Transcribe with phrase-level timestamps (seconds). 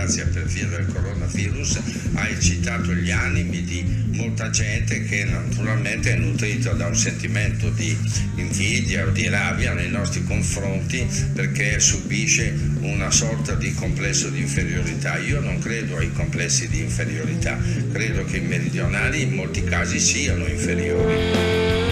[0.00, 1.80] disgrazia per via del coronavirus
[2.14, 7.96] ha eccitato gli animi di molta gente che naturalmente è nutrita da un sentimento di
[8.36, 15.18] invidia o di rabbia nei nostri confronti perché subisce una sorta di complesso di inferiorità.
[15.18, 17.58] Io non credo ai complessi di inferiorità,
[17.92, 21.89] credo che i meridionali in molti casi siano inferiori.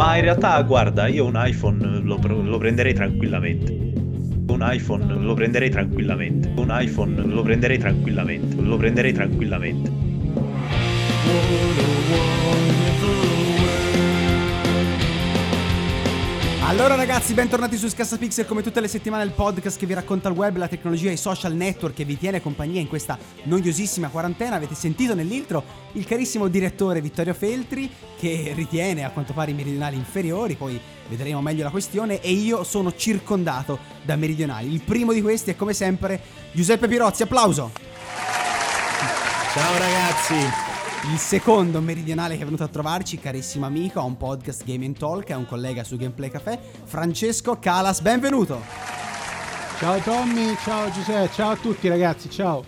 [0.00, 3.70] Ma in realtà, guarda, io un iPhone lo, lo prenderei tranquillamente.
[4.46, 6.50] Un iPhone lo prenderei tranquillamente.
[6.56, 8.56] Un iPhone lo prenderei tranquillamente.
[8.62, 9.90] Lo prenderei tranquillamente.
[16.70, 20.36] Allora ragazzi, bentornati su Scassapixel come tutte le settimane il podcast che vi racconta il
[20.36, 24.54] web, la tecnologia e i social network che vi tiene compagnia in questa noiosissima quarantena.
[24.54, 29.96] Avete sentito nell'intro il carissimo direttore Vittorio Feltri che ritiene a quanto pare i meridionali
[29.96, 34.72] inferiori, poi vedremo meglio la questione e io sono circondato da meridionali.
[34.72, 36.20] Il primo di questi è come sempre
[36.52, 37.72] Giuseppe Pirozzi, applauso!
[39.54, 40.69] Ciao ragazzi!
[41.08, 45.28] Il secondo meridionale che è venuto a trovarci, carissimo amico, ha un podcast Game Talk,
[45.28, 48.60] è un collega su Gameplay Café, Francesco Calas, benvenuto!
[49.78, 52.62] Ciao Tommy, ciao Giuseppe, ciao a tutti ragazzi, ciao!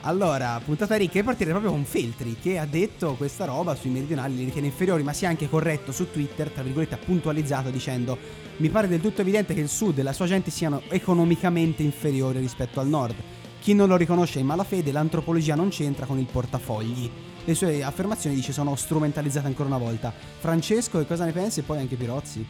[0.00, 4.34] Allora, puntata ricca e partire proprio con Feltri che ha detto questa roba sui meridionali
[4.34, 8.18] li ritiene inferiori, ma si è anche corretto su Twitter, tra virgolette, ha puntualizzato dicendo
[8.56, 12.40] mi pare del tutto evidente che il sud e la sua gente siano economicamente inferiori
[12.40, 13.14] rispetto al nord.
[13.60, 17.29] Chi non lo riconosce in malafede, l'antropologia non c'entra con il portafogli.
[17.44, 20.12] Le sue affermazioni dice sono strumentalizzate ancora una volta.
[20.38, 21.60] Francesco, che cosa ne pensi?
[21.60, 22.46] E poi anche Pirozzi.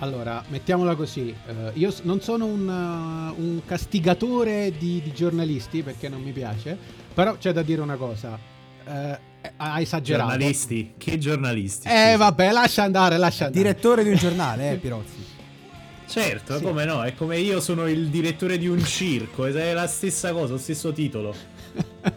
[0.00, 6.10] Allora, mettiamola così, eh, io non sono un, uh, un castigatore di, di giornalisti perché
[6.10, 6.76] non mi piace,
[7.14, 8.38] però c'è da dire una cosa,
[8.86, 9.18] eh,
[9.56, 10.28] ha esagerato.
[10.28, 10.92] Giornalisti?
[10.98, 11.88] Che giornalisti?
[11.88, 12.16] Eh scusa?
[12.18, 13.62] vabbè, lascia andare, lascia andare.
[13.62, 15.24] Direttore di un giornale, eh, Pirozzi.
[16.06, 16.62] Certo, Sì.
[16.62, 17.02] come no?
[17.02, 20.92] È come io sono il direttore di un circo, è la stessa cosa, lo stesso
[20.92, 21.34] titolo.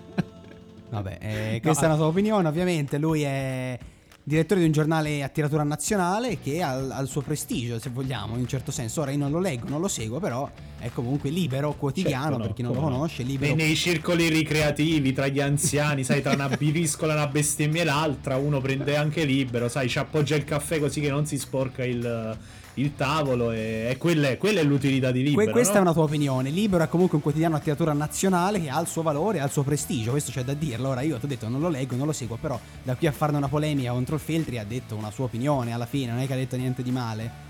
[0.89, 2.97] Vabbè, eh, questa è una sua opinione, ovviamente.
[2.97, 3.77] Lui è
[4.23, 8.35] direttore di un giornale a tiratura nazionale che ha, ha il suo prestigio, se vogliamo,
[8.35, 9.01] in un certo senso.
[9.01, 10.47] Ora io non lo leggo, non lo seguo, però
[10.79, 12.85] è comunque libero, quotidiano, Certo, no, per chi non lo no.
[12.89, 13.55] conosce, E libero.
[13.55, 18.61] nei circoli ricreativi, tra gli anziani, sai, tra una biviscola, una bestemmia e l'altra, uno
[18.61, 22.37] prende anche libero, sai, ci appoggia il caffè così che non si sporca il,
[22.79, 25.43] il tavolo e, e quella, è, quella è l'utilità di libero.
[25.43, 25.79] Que- questa no?
[25.79, 26.49] è una tua opinione.
[26.49, 29.51] Libero è comunque un quotidiano a tiratura nazionale che ha il suo valore, ha il
[29.51, 30.11] suo prestigio.
[30.11, 30.89] Questo c'è da dirlo.
[30.89, 33.11] Ora io ti ho detto non lo leggo, non lo seguo, però da qui a
[33.11, 36.27] farne una polemica contro il Feltri ha detto una sua opinione alla fine, non è
[36.27, 37.48] che ha detto niente di male.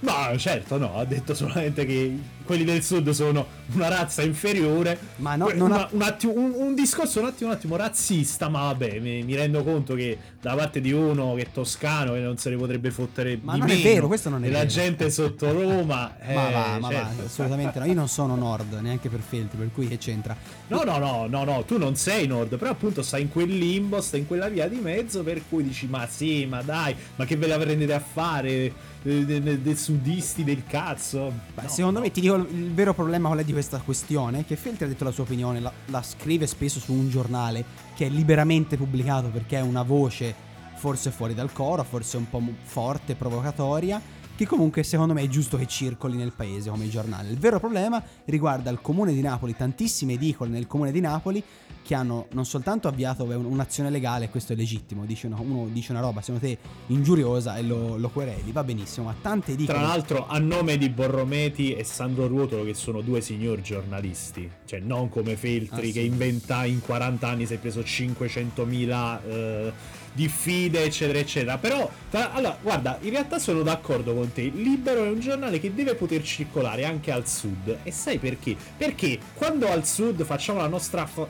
[0.00, 4.98] No, certo, no, ha detto solamente che quelli del sud sono una razza inferiore.
[5.16, 8.48] Ma no, non una- ha- un, attimo, un, un discorso un attimo, un attimo razzista,
[8.48, 12.20] ma vabbè, mi, mi rendo conto che da parte di uno che è toscano che
[12.20, 14.50] non se ne potrebbe fottere Ma di non è meno, vero, questo non è e
[14.50, 14.70] la vero.
[14.70, 16.14] gente sotto Roma.
[16.16, 17.14] ma eh, va, ma certo.
[17.16, 17.84] va, assolutamente no.
[17.86, 20.36] Io non sono nord, neanche per Feltri, per cui che c'entra?
[20.68, 24.00] No, no, no, no, no, tu non sei nord, però appunto stai in quel limbo,
[24.00, 27.36] stai in quella via di mezzo per cui dici ma sì, ma dai, ma che
[27.36, 28.72] ve la prendete a fare
[29.02, 31.32] dei sudisti del cazzo?
[31.54, 32.04] Beh, No, secondo no.
[32.04, 35.04] me ti dico il vero problema qual è di questa questione, che Feltri ha detto
[35.04, 37.64] la sua opinione, la, la scrive spesso su un giornale
[37.94, 40.34] che è liberamente pubblicato perché è una voce
[40.76, 44.00] forse fuori dal coro, forse un po' forte, provocatoria,
[44.38, 47.28] che comunque secondo me è giusto che circoli nel paese come giornale.
[47.28, 51.42] Il vero problema riguarda il comune di Napoli, tantissime edicole nel comune di Napoli
[51.82, 55.90] che hanno non soltanto avviato un- un'azione legale, questo è legittimo, dice una, uno dice
[55.90, 59.78] una roba secondo te ingiuriosa e lo, lo quereli, va benissimo, ma tante edicole...
[59.78, 64.78] Tra l'altro, a nome di Borrometi e Sandro Ruotolo, che sono due signor giornalisti, cioè
[64.78, 65.92] non come Feltri Ah, sì.
[65.92, 69.72] che inventa in 40 anni si è preso 500.000 eh,
[70.18, 71.58] diffide, eccetera, eccetera.
[71.58, 74.50] Però, tra- allora, guarda, in realtà sono d'accordo con te.
[74.52, 77.78] Libero è un giornale che deve poter circolare anche al sud.
[77.84, 78.56] E sai perché?
[78.76, 81.28] Perché quando al sud facciamo la nostra fa-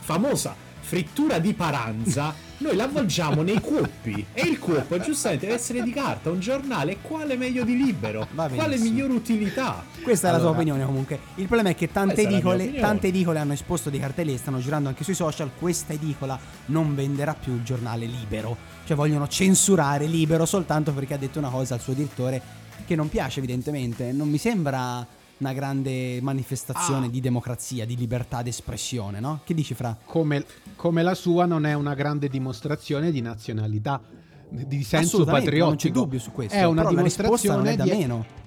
[0.00, 5.90] famosa frittura di paranza, noi l'avvolgiamo nei cuoppi e il cuoppo giustamente deve essere di
[5.90, 8.28] carta, un giornale, quale meglio di libero?
[8.32, 8.84] Quale benissimo.
[8.84, 9.84] miglior utilità?
[10.02, 11.18] Questa è la tua Allora, opinione comunque.
[11.34, 14.88] Il problema è che tante edicole, tante edicole hanno esposto dei cartelli e stanno girando
[14.88, 15.50] anche sui social.
[15.58, 18.56] Questa edicola non venderà più il giornale libero.
[18.84, 22.40] Cioè vogliono censurare libero soltanto perché ha detto una cosa al suo direttore
[22.86, 24.12] che non piace evidentemente.
[24.12, 25.04] Non mi sembra
[25.42, 27.10] una grande manifestazione Ah.
[27.10, 29.40] di democrazia, di libertà d'espressione, no?
[29.44, 29.96] Che dici Fra?
[30.04, 30.44] come,
[30.76, 34.00] come la sua non è una grande dimostrazione di nazionalità,
[34.48, 35.66] di senso patriottico.
[35.66, 36.54] non c'è dubbio su questo.
[36.54, 37.22] È una risposta
[37.54, 38.40] non dimostrazione è da di meno.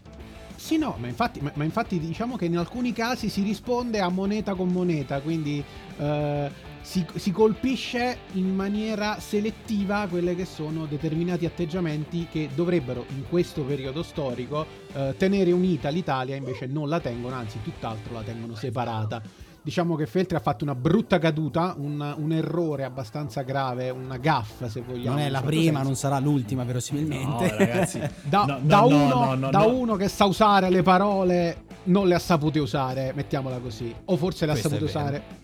[0.56, 4.10] Sì, no, ma infatti, ma, ma infatti diciamo che in alcuni casi si risponde a
[4.10, 5.64] moneta con moneta, quindi
[5.98, 6.50] eh,
[6.86, 13.64] si, si colpisce in maniera selettiva quelle che sono determinati atteggiamenti che dovrebbero in questo
[13.64, 19.20] periodo storico eh, tenere unita l'Italia, invece non la tengono, anzi tutt'altro la tengono separata.
[19.64, 24.70] Diciamo che Feltri ha fatto una brutta caduta, un, un errore abbastanza grave, una gaffa
[24.70, 25.16] se vogliamo.
[25.18, 25.84] Non è la certo prima, senso.
[25.86, 27.50] non sarà l'ultima verosimilmente.
[27.50, 28.00] No, ragazzi.
[28.30, 32.20] Da, No, no, da no, uno, da che sa usare le parole, non le ha
[32.20, 33.92] sapute usare, mettiamola così.
[34.06, 35.06] O forse le ha Questo sapute è vero.
[35.08, 35.44] usare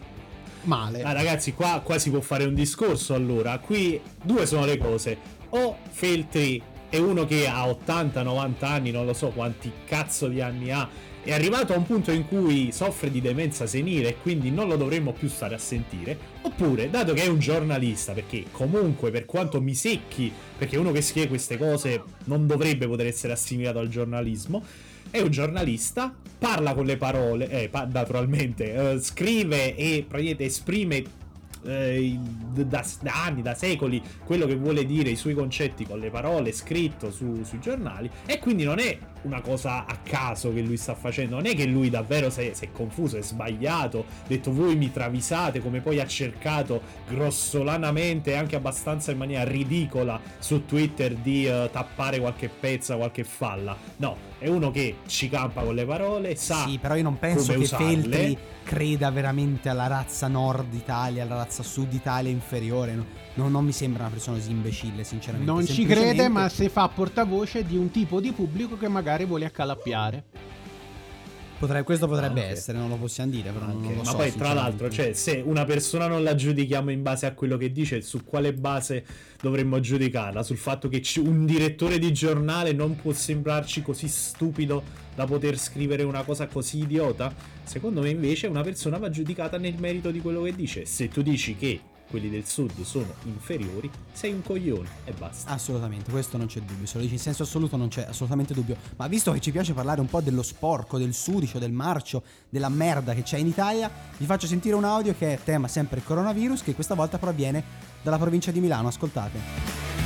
[0.64, 1.02] male.
[1.02, 3.58] Ah, ragazzi, qua, qua si può fare un discorso allora.
[3.60, 5.18] Qui due sono le cose.
[5.50, 10.72] O Feltri è uno che ha 80-90 anni, non lo so quanti cazzo di anni
[10.72, 10.88] ha.
[11.24, 14.76] È arrivato a un punto in cui soffre di demenza senile e quindi non lo
[14.76, 16.18] dovremmo più stare a sentire.
[16.42, 21.02] Oppure, dato che è un giornalista, perché comunque per quanto mi secchi, perché uno che
[21.02, 24.64] scrive queste cose non dovrebbe poter essere assimilato al giornalismo,
[25.12, 31.04] è un giornalista, parla con le parole, eh, pa- naturalmente, eh, scrive e praticamente esprime
[31.64, 32.18] eh,
[32.54, 36.52] da, da anni, da secoli, quello che vuole dire i suoi concetti con le parole,
[36.52, 38.10] scritto su- sui giornali.
[38.26, 41.66] E quindi non è una cosa a caso che lui sta facendo, non è che
[41.66, 45.82] lui davvero si è, si è confuso, è sbagliato, ha detto voi mi travisate, come
[45.82, 52.20] poi ha cercato grossolanamente e anche abbastanza in maniera ridicola su Twitter di eh, tappare
[52.20, 53.78] qualche pezza, qualche falla.
[53.98, 57.52] No, è uno che ci campa con le parole, sa Sì, però io non penso
[57.52, 57.86] che usarle.
[57.86, 62.96] Feltri creda veramente alla razza nord Italia, alla razza sud Italia inferiore.
[62.96, 65.52] No- no- non mi sembra una persona così imbecille, sinceramente.
[65.52, 69.46] non ci crede, ma se fa portavoce di un tipo di pubblico che magari vuole
[69.46, 70.24] accalappiare.
[71.62, 72.54] Potrebbe- questo potrebbe Anche.
[72.54, 73.90] essere, non lo possiamo dire, però non Anche.
[73.94, 74.16] lo Ma so.
[74.16, 77.72] poi, tra l'altro, cioè, se una persona non la giudichiamo in base a quello che
[77.72, 79.06] dice, su quale base
[79.40, 80.42] dovremmo giudicarla?
[80.42, 84.82] Sul fatto che un direttore di giornale non può sembrarci così stupido
[85.14, 87.32] da poter scrivere una cosa così idiota?
[87.62, 90.86] Secondo me, invece, una persona va giudicata nel merito di quello che dice.
[90.88, 91.80] Se tu dici che
[92.12, 95.50] quelli del sud sono inferiori, sei un coglione e basta.
[95.50, 96.86] Assolutamente, questo non c'è dubbio.
[96.86, 98.76] Se lo dici in senso assoluto non c'è assolutamente dubbio.
[98.98, 102.70] Ma visto che ci piace parlare un po' dello sporco, del sudicio, del marcio, della
[102.70, 106.62] merda che c'è in Italia, vi faccio sentire un audio che è tema sempre coronavirus,
[106.62, 107.64] che questa volta proviene
[108.04, 108.90] dalla provincia di Milano.
[108.90, 110.01] Ascoltate.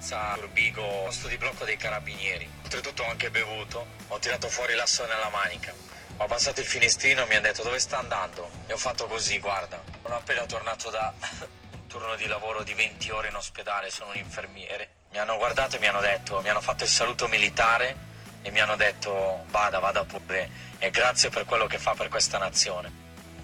[0.00, 2.48] Piazza Urbigo, posto di blocco dei carabinieri.
[2.62, 5.74] Oltretutto ho anche bevuto, ho tirato fuori l'asso nella manica.
[6.16, 8.50] Ho passato il finestrino e mi hanno detto dove sta andando?
[8.66, 9.82] E ho fatto così, guarda.
[10.02, 14.16] Sono appena tornato da un turno di lavoro di 20 ore in ospedale, sono un
[14.16, 14.88] infermiere.
[15.10, 18.08] Mi hanno guardato e mi hanno detto, mi hanno fatto il saluto militare
[18.40, 20.48] e mi hanno detto vada, vada pure
[20.78, 22.90] e grazie per quello che fa per questa nazione.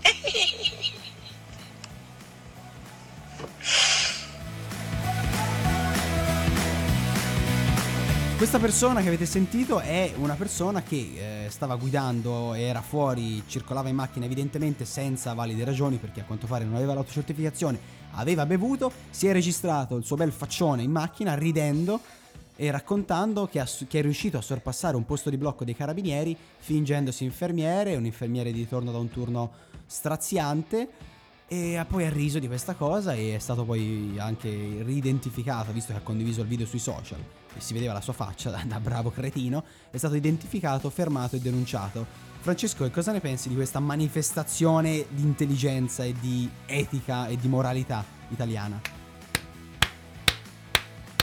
[8.36, 13.88] Questa persona che avete sentito è una persona che eh, stava guidando, era fuori, circolava
[13.88, 17.78] in macchina evidentemente senza valide ragioni perché a quanto pare non aveva l'autocertificazione,
[18.10, 21.98] aveva bevuto, si è registrato il suo bel faccione in macchina ridendo
[22.56, 25.74] e raccontando che, ha su- che è riuscito a sorpassare un posto di blocco dei
[25.74, 29.50] carabinieri fingendosi infermiere, un infermiere di ritorno da un turno
[29.86, 30.88] straziante
[31.48, 34.48] e ha poi ha riso di questa cosa e è stato poi anche
[34.82, 37.19] ridentificato, visto che ha condiviso il video sui social
[37.55, 41.41] e si vedeva la sua faccia da, da bravo cretino, è stato identificato, fermato e
[41.41, 42.05] denunciato.
[42.41, 47.48] Francesco, che cosa ne pensi di questa manifestazione di intelligenza e di etica e di
[47.48, 48.81] moralità italiana?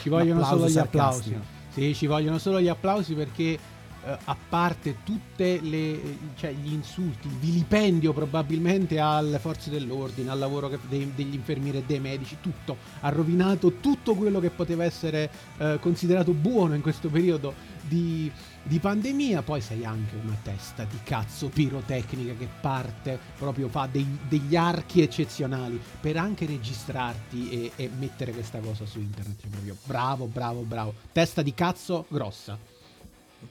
[0.01, 1.38] Ci vogliono solo gli applausi.
[1.70, 3.58] Sì, ci vogliono solo gli applausi perché
[4.05, 6.00] eh, a parte tutte le
[6.36, 11.77] cioè gli insulti, il vilipendio probabilmente alle forze dell'ordine, al lavoro che- dei- degli infermieri
[11.79, 16.81] e dei medici, tutto ha rovinato tutto quello che poteva essere eh, considerato buono in
[16.81, 18.31] questo periodo di,
[18.63, 19.41] di pandemia.
[19.41, 25.01] Poi sei anche una testa di cazzo pirotecnica che parte proprio fa dei- degli archi
[25.01, 29.41] eccezionali per anche registrarti e, e mettere questa cosa su internet.
[29.41, 30.93] Cioè, proprio bravo, bravo, bravo.
[31.12, 32.57] Testa di cazzo grossa.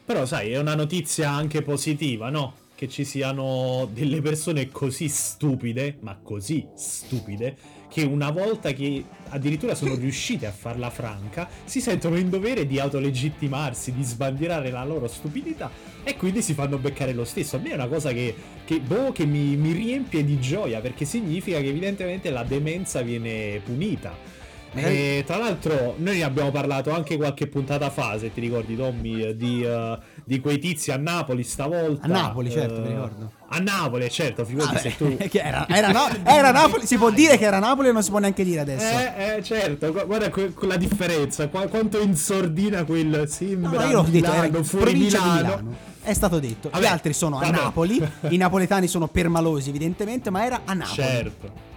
[0.05, 2.61] Però sai, è una notizia anche positiva, no?
[2.83, 7.57] che ci siano delle persone così stupide, ma così stupide,
[7.89, 12.81] che una volta che addirittura sono riuscite a farla franca, si sentono in dovere di
[12.81, 15.71] autolegittimarsi, di sbandierare la loro stupidità
[16.03, 17.55] e quindi si fanno beccare lo stesso.
[17.55, 18.35] A me è una cosa che,
[18.65, 23.61] che, boh, che mi, mi riempie di gioia perché significa che evidentemente la demenza viene
[23.63, 24.32] punita.
[24.75, 29.63] E tra l'altro noi abbiamo parlato anche qualche puntata fa, se ti ricordi Tommy, di,
[29.63, 32.07] uh, di quei tizi a Napoli stavolta.
[32.07, 33.33] A Napoli, certo, uh, mi ricordo.
[33.49, 35.15] A Napoli, certo, figurati Ah, se tu...
[35.33, 38.19] era, era, no- era Napoli, si può dire che era Napoli o non si può
[38.19, 38.85] neanche dire adesso?
[38.99, 43.91] Eh, eh, certo, gu- guarda que- quella differenza, qua- quanto in sordina quel sembra no,
[43.91, 45.41] io l'ho detto, era Milano, fuori provincia Milano.
[45.43, 45.77] Milano.
[46.03, 46.71] È stato detto.
[46.71, 47.57] Vabbè, Gli altri sono a vabbè.
[47.57, 50.95] Napoli, i napoletani sono permalosi evidentemente, ma era a Napoli.
[50.97, 51.71] Certo.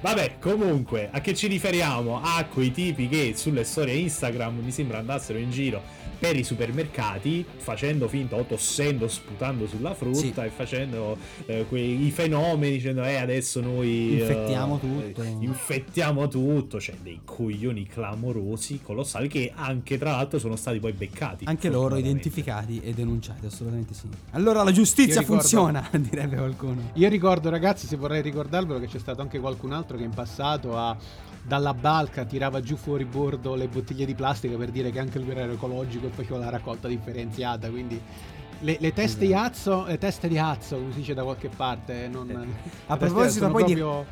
[0.00, 2.20] Vabbè, comunque, a che ci riferiamo?
[2.22, 5.82] A quei tipi che sulle storie Instagram mi sembra andassero in giro
[6.20, 10.46] per i supermercati facendo finta o tossendo, sputando sulla frutta Sì.
[10.46, 16.28] e facendo eh, quei i fenomeni dicendo eh adesso noi eh, Infettiamo tutto." eh, infettiamo
[16.28, 21.44] tutto, cioè dei coglioni clamorosi, colossali che anche tra l'altro sono stati poi beccati.
[21.46, 24.06] Anche loro identificati e denunciati, assolutamente sì.
[24.32, 26.90] Allora la giustizia ricordo- funziona, direbbe qualcuno.
[26.94, 30.76] Io ricordo, ragazzi, se vorrei ricordarvelo, che c'è stato anche qualcun altro che in passato
[30.76, 30.96] ha
[31.42, 35.30] dalla balca tirava giù fuori bordo le bottiglie di plastica per dire che anche lui
[35.30, 37.70] era ecologico e faceva la raccolta differenziata.
[37.70, 38.00] Quindi
[38.60, 42.08] le, le teste di azzo, le teste di azzo, come si dice da qualche parte.
[42.08, 42.28] Non,
[42.86, 44.06] A le teste proposito poi di- proprio-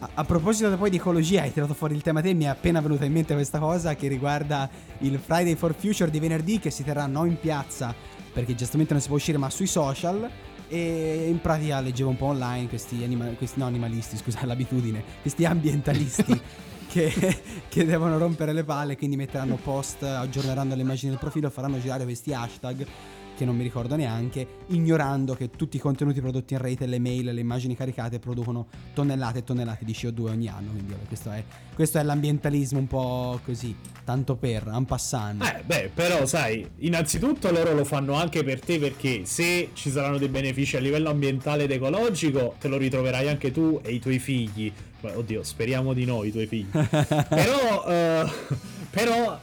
[0.00, 2.80] A, a proposito poi di ecologia, hai tirato fuori il tema te, mi è appena
[2.80, 4.68] venuta in mente questa cosa che riguarda
[4.98, 7.94] il Friday for Future di venerdì che si terrà non in piazza
[8.32, 10.28] perché giustamente non si può uscire ma sui social
[10.68, 15.44] e in pratica leggevo un po' online questi, anima- questi no, animalisti, scusa l'abitudine, questi
[15.44, 16.40] ambientalisti
[16.88, 17.12] che,
[17.68, 22.04] che devono rompere le palle quindi metteranno post, aggiorneranno le immagini del profilo, faranno girare
[22.04, 22.86] questi hashtag
[23.36, 27.32] che non mi ricordo neanche, ignorando che tutti i contenuti prodotti in rete, le mail,
[27.32, 30.70] le immagini caricate producono tonnellate e tonnellate di CO2 ogni anno.
[30.70, 33.74] Quindi questo, è, questo è l'ambientalismo un po' così,
[34.04, 35.42] tanto per, en passant.
[35.44, 40.18] Eh, beh, però sai, innanzitutto loro lo fanno anche per te perché se ci saranno
[40.18, 44.18] dei benefici a livello ambientale ed ecologico, te lo ritroverai anche tu e i tuoi
[44.18, 44.72] figli.
[45.00, 46.70] Oddio, speriamo di no, i tuoi figli.
[46.72, 48.24] però, eh,
[48.90, 49.38] però,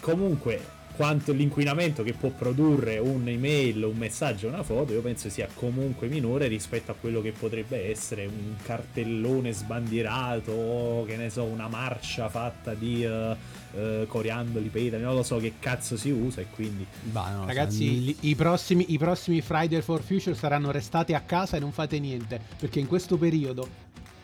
[0.00, 0.60] comunque,
[0.96, 6.46] quanto l'inquinamento che può produrre un'email, un messaggio, una foto, io penso sia comunque minore
[6.46, 12.28] rispetto a quello che potrebbe essere un cartellone sbandierato, o, che ne so, una marcia
[12.28, 13.36] fatta di eh,
[13.74, 16.86] eh, coriandoli, petali, non lo so che cazzo si usa e quindi...
[17.02, 21.56] Bah, so, Ragazzi, li- i, prossimi, i prossimi Friday for Future saranno restati a casa
[21.56, 22.40] e non fate niente.
[22.58, 23.68] Perché in questo periodo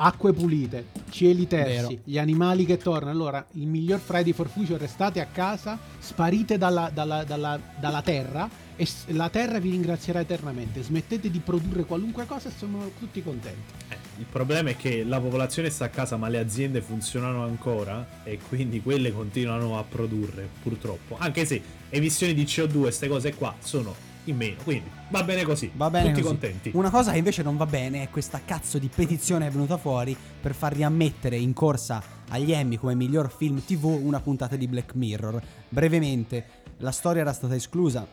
[0.03, 2.01] acque pulite, cieli tersi, Vero.
[2.05, 3.11] gli animali che tornano.
[3.11, 8.49] Allora, il miglior Friday for Future restate a casa, sparite dalla, dalla- dalla- dalla terra
[8.77, 10.83] e la terra vi ringrazierà eternamente.
[10.83, 13.73] Smettete di produrre qualunque cosa e sono tutti contenti.
[13.89, 18.23] Eh, il problema è che la popolazione sta a casa ma le aziende funzionano ancora
[18.25, 21.17] e quindi quelle continuano a produrre purtroppo.
[21.19, 25.71] Anche se emissioni di CO2 queste cose qua sono in meno, quindi va bene così.
[25.75, 26.33] Va bene Tutti così.
[26.33, 26.71] contenti.
[26.75, 30.17] Una cosa che invece non va bene è questa cazzo di petizione è venuta fuori
[30.41, 34.95] per far riammettere in corsa agli Emmy come miglior film TV una puntata di Black
[34.95, 35.43] Mirror.
[35.69, 36.47] Brevemente,
[36.79, 38.07] la storia era stata esclusa.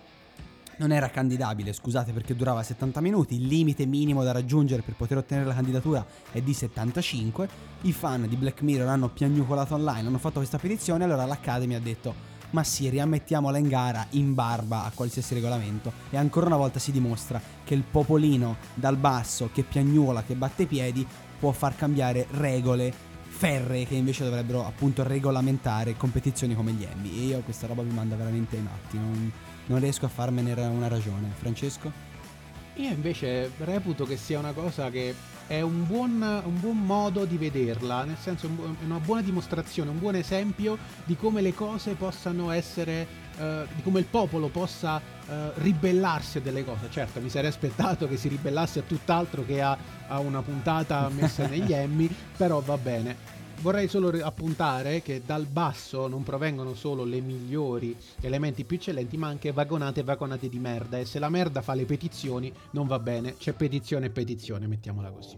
[0.80, 5.18] Non era candidabile, scusate perché durava 70 minuti, il limite minimo da raggiungere per poter
[5.18, 7.50] ottenere la candidatura è di 75.
[7.82, 11.80] I fan di Black Mirror hanno piagnucolato online, hanno fatto questa petizione, allora l'Academy ha
[11.80, 12.14] detto
[12.52, 15.92] ma sì, riammettiamola in gara in barba a qualsiasi regolamento.
[16.10, 20.64] E ancora una volta si dimostra che il popolino dal basso che piagnuola, che batte
[20.64, 21.06] i piedi,
[21.40, 23.06] può far cambiare regole
[23.38, 27.10] ferree che invece dovrebbero appunto regolamentare competizioni come gli Emmy.
[27.10, 29.32] E io questa roba mi manda veramente ai matti, non,
[29.68, 31.32] non riesco a farmene una ragione.
[31.38, 31.92] Francesco?
[32.76, 35.14] Io invece reputo che sia una cosa che
[35.48, 40.00] è un buon, un buon modo di vederla, nel senso bu- una buona dimostrazione, un
[40.00, 45.52] buon esempio di come le cose possano essere, eh, di come il popolo possa eh,
[45.56, 46.90] ribellarsi a delle cose.
[46.90, 49.78] Certo, mi sarei aspettato che si ribellasse a tutt'altro che a,
[50.08, 53.37] a una puntata messa negli Emmy, però va bene.
[53.60, 59.28] Vorrei solo appuntare che dal basso non provengono solo le migliori elementi più eccellenti, ma
[59.28, 61.00] anche vagonate e vagonate di merda.
[61.00, 63.36] E se la merda fa le petizioni, non va bene.
[63.36, 65.38] C'è petizione e petizione, mettiamola così.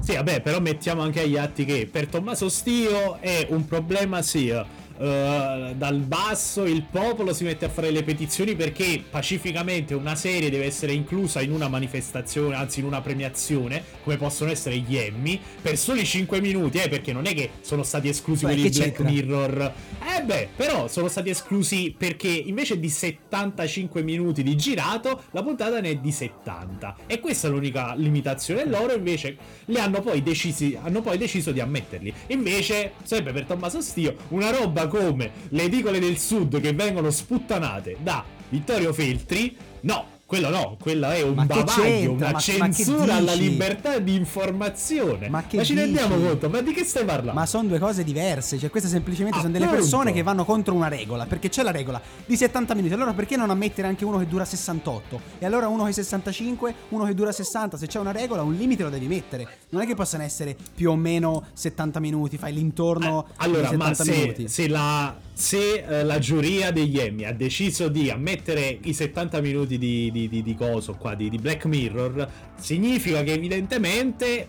[0.00, 4.66] Sì, vabbè, però mettiamo anche agli atti che per Tommaso Stio è un problema sia
[4.96, 10.50] eh, dal basso il popolo si mette a fare le petizioni perché pacificamente una serie
[10.50, 15.40] deve essere inclusa in una manifestazione, anzi in una premiazione, come possono essere gli Emmy,
[15.60, 18.78] per soli 5 minuti, eh, perché non è che sono stati esclusi quelli che di
[18.78, 19.12] Black c'entra?
[19.12, 19.72] Mirror.
[20.16, 25.80] Eh beh, però sono stati esclusi perché invece di 75 minuti di girato, la puntata
[25.80, 26.96] ne è di 70.
[27.06, 28.64] E questa è l'unica limitazione.
[28.66, 32.12] Loro invece le hanno poi, decisi, hanno poi deciso di ammetterli.
[32.28, 35.30] Invece, sempre per Tommaso Stio, una roba come?
[35.48, 41.22] Le edicole del sud che vengono sputtanate da Vittorio Feltri, no, quello no, quello è
[41.22, 43.50] un Ma bavaglio, una Ma- ma censura alla dici?
[43.50, 45.28] libertà di informazione.
[45.28, 46.28] Ma che ci rendiamo dici?
[46.28, 46.48] conto?
[46.48, 47.38] Ma di che stai parlando?
[47.38, 49.82] Ma sono due cose diverse, cioè queste semplicemente sono delle Appunto.
[49.82, 53.36] persone che vanno contro una regola, perché c'è la regola di 70 minuti, allora perché
[53.36, 55.20] non ammettere anche uno che dura 68?
[55.38, 58.82] E allora uno che 65, uno che dura 60, se c'è una regola un limite
[58.82, 63.26] lo devi mettere, non è che possano essere più o meno 70 minuti, fai l'intorno
[63.28, 64.48] Eh, allora, di 70 ma se, minuti.
[64.48, 69.78] se la, se eh, la giuria degli Emmy ha deciso di ammettere i 70 minuti
[69.78, 74.48] di, di, di, di coso qua, di, di Black Mirror, significa che evidentemente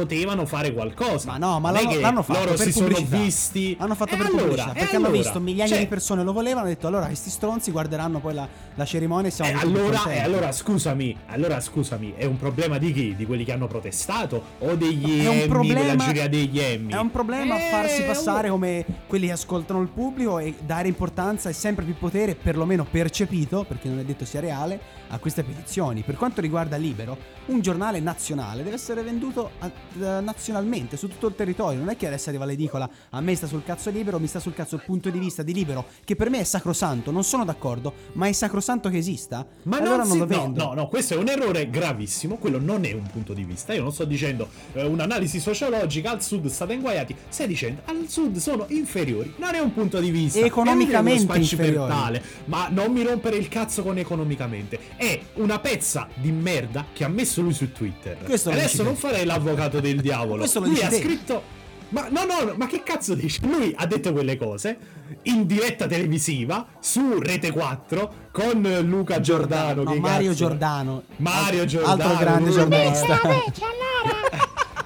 [0.00, 1.30] potevano fare qualcosa.
[1.30, 3.16] Ma no, ma l'hanno, l'hanno fatto loro si sono pubblicità.
[3.16, 3.76] visti.
[3.80, 5.22] Hanno fatto E per allora, pubblicità, perché hanno allora?
[5.22, 8.46] visto migliaia Cioè, di persone lo volevano, hanno detto allora questi stronzi guarderanno poi la,
[8.74, 12.76] la cerimonia e siamo E tutti allora, e allora scusami, allora scusami, è un problema
[12.76, 13.16] di chi?
[13.16, 16.92] Di quelli che hanno protestato o degli È Emmy, problema- della giuria degli Emmy?
[16.92, 21.48] È un problema Eh, farsi passare come quelli che ascoltano il pubblico e dare importanza
[21.48, 26.02] e sempre più potere, perlomeno percepito, perché non è detto sia reale, a queste petizioni.
[26.02, 31.28] Per quanto riguarda Libero, un giornale nazionale deve essere venduto a- eh, nazionalmente, su tutto
[31.28, 31.78] il territorio.
[31.78, 34.54] Non è che adesso arriva l'edicola, a me sta sul cazzo Libero, mi sta sul
[34.54, 37.92] cazzo il punto di vista di Libero, che per me è sacrosanto, non sono d'accordo,
[38.12, 39.46] ma è sacrosanto che esista?
[39.64, 40.64] Ma allora non, non si- lo no, vendo.
[40.64, 42.36] no, no, questo è un errore gravissimo.
[42.36, 43.72] Quello non è un punto di vista.
[43.72, 47.14] Io non sto dicendo eh, un'analisi sociologica al sud state inguaiati.
[47.28, 49.34] Stai dicendo al sud sono inferiori.
[49.38, 50.38] Non è un punto di vista.
[50.40, 52.20] Economicamente inferiori.
[52.46, 54.78] Ma non mi rompere il cazzo con economicamente.
[54.96, 58.16] È una pezza di merda che ha messo lui su Twitter.
[58.24, 60.38] Questo Adesso non farei l'avvocato del diavolo.
[60.38, 60.98] Questo lo lui ha te.
[61.00, 61.54] scritto.
[61.88, 63.46] Ma no, no, ma che cazzo dici?
[63.46, 64.76] Lui ha detto quelle cose
[65.22, 69.84] in diretta televisiva su Rete 4 con Luca Giordano.
[69.84, 71.02] No, che Mario cazzo- Giordano.
[71.18, 72.02] Mario Alt- Giordano.
[72.02, 73.20] Altro grande giornalista.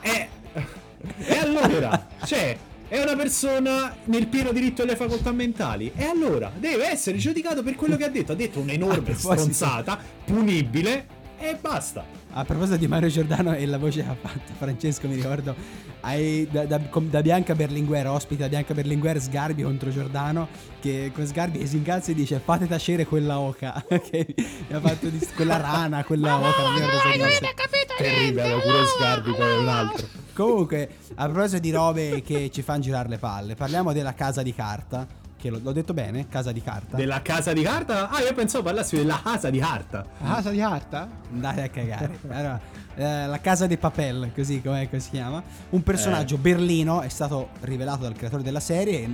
[0.02, 0.29] E,
[1.25, 2.57] e allora, cioè,
[2.91, 5.93] è una persona nel pieno diritto alle facoltà mentali.
[5.95, 8.33] E allora deve essere giudicato per quello che ha detto.
[8.33, 11.07] Ha detto un'enorme stronzata, punibile
[11.39, 12.05] e basta.
[12.33, 15.55] A proposito di Mario Giordano e la voce che ha fatto Francesco, mi ricordo
[16.00, 20.49] hai- da, da- com- da Bianca Berlinguer, ospita Bianca Berlinguer, Sgarbi contro Giordano,
[20.80, 25.08] che con Sgarbi si incazza e dice fate tacere quella oca, che mi ha fatto
[25.08, 27.54] di- quella rana, quella oca, non mi ricordo se fosse.
[27.99, 30.06] Terribile, aveva pure Sgarbi, poi è un altro.
[30.32, 34.54] Comunque, a proposito di robe che ci fanno girare le palle, parliamo della casa di
[34.54, 36.97] carta, che lo- l'ho detto bene, casa di carta.
[36.97, 38.08] Della casa di carta?
[38.10, 40.04] Ah, io pensavo parlassi della casa di carta.
[40.23, 41.08] La casa di carta?
[41.32, 42.19] Andate a cagare.
[42.28, 42.60] Allora,
[42.97, 45.43] eh, la casa dei papel, così come si chiama.
[45.71, 46.39] Un personaggio Eh.
[46.39, 49.09] berlino è stato rivelato dal creatore della serie.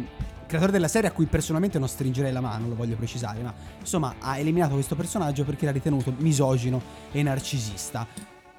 [0.46, 4.14] Creatore della serie a cui personalmente non stringerei la mano, lo voglio precisare, ma insomma
[4.20, 8.06] ha eliminato questo personaggio perché l'ha ritenuto misogino e narcisista.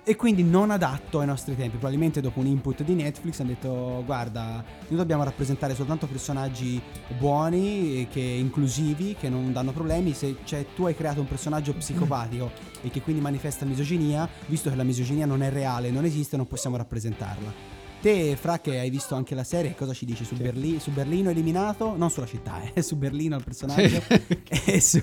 [0.09, 1.71] E quindi non adatto ai nostri tempi.
[1.71, 6.81] Probabilmente dopo un input di Netflix hanno detto: Guarda, noi dobbiamo rappresentare soltanto personaggi
[7.17, 10.13] buoni, che inclusivi, che non danno problemi.
[10.13, 12.49] Se cioè, tu hai creato un personaggio psicopatico
[12.83, 16.47] e che quindi manifesta misoginia, visto che la misoginia non è reale, non esiste, non
[16.47, 17.76] possiamo rappresentarla.
[17.99, 21.29] Te, Fra, che hai visto anche la serie, cosa ci dici su, Berli- su Berlino
[21.31, 21.95] eliminato?
[21.97, 24.01] Non sulla città, eh, su Berlino il personaggio.
[24.65, 24.99] e su,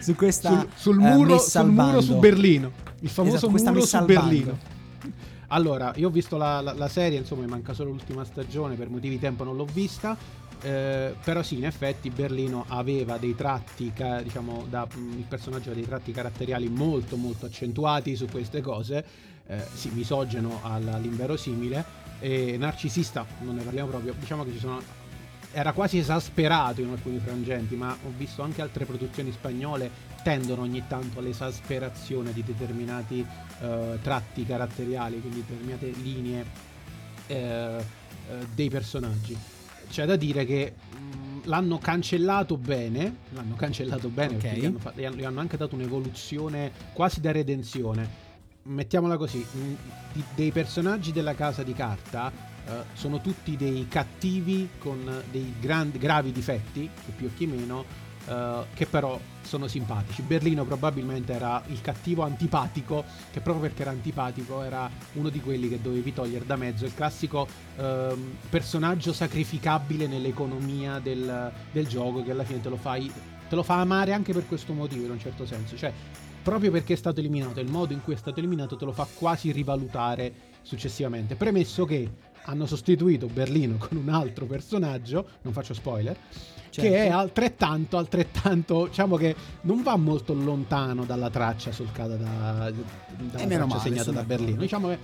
[0.00, 2.72] su questa sul, sul eh, muro, messa sul muro su Berlino.
[3.00, 4.04] Il famoso Esatto, muro su.
[4.04, 4.58] Berlino.
[5.48, 8.88] Allora, io ho visto la, la- la serie, insomma, mi manca solo l'ultima stagione, per
[8.90, 10.16] motivi di tempo non l'ho vista.
[10.62, 15.74] eh, però sì, in effetti Berlino aveva dei tratti, ca- diciamo, da, il personaggio ha
[15.74, 19.04] dei tratti caratteriali molto molto accentuati su queste cose.
[19.50, 21.84] Eh, sì, misogeno all'inverosimile
[22.20, 24.14] e narcisista, non ne parliamo proprio.
[24.18, 24.98] Diciamo che ci sono
[25.52, 29.90] era quasi esasperato in alcuni frangenti, ma ho visto anche altre produzioni spagnole
[30.22, 33.26] tendono ogni tanto all'esasperazione di determinati
[33.60, 36.44] eh, tratti caratteriali, quindi determinate linee
[37.26, 37.82] eh, eh,
[38.54, 39.36] dei personaggi.
[39.90, 44.40] C'è da dire che mh, l'hanno cancellato bene, l'hanno cancellato bene Ok.
[44.42, 48.28] perché gli hanno- gli hanno anche dato un'evoluzione quasi da redenzione.
[48.62, 49.44] Mettiamola così,
[50.12, 52.30] di- dei personaggi della casa di carta
[52.66, 57.84] eh, sono tutti dei cattivi con dei grandi, gravi difetti, che più o che meno,
[58.26, 60.20] eh, che però sono simpatici.
[60.20, 65.70] Berlino probabilmente era il cattivo antipatico, che proprio perché era antipatico era uno di quelli
[65.70, 72.30] che dovevi togliere da mezzo, il classico ehm, personaggio sacrificabile nell'economia del, del gioco che
[72.32, 73.10] alla fine te lo fai...
[73.48, 75.76] Te lo fa amare anche per questo motivo, in un certo senso.
[75.76, 75.92] Cioè,
[76.42, 79.06] proprio perché è stato eliminato, il modo in cui è stato eliminato te lo fa
[79.12, 81.34] quasi rivalutare successivamente.
[81.34, 82.10] Premesso che
[82.44, 86.16] hanno sostituito Berlino con un altro personaggio, non faccio spoiler,
[86.70, 86.88] Certo.
[86.88, 93.42] che è altrettanto, altrettanto, diciamo che non va molto lontano dalla traccia solcata da, dalla
[93.42, 94.22] E meno traccia male, segnata da.
[94.22, 94.60] Berlino.
[94.60, 94.98] Diciamo che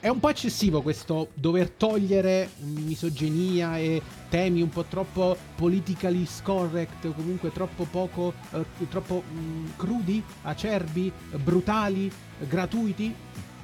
[0.00, 7.04] è un po' eccessivo questo dover togliere misoginia e temi un po' troppo politically scorrect,
[7.04, 12.10] o comunque troppo poco, eh, troppo mh, crudi, acerbi, brutali,
[12.48, 13.14] gratuiti.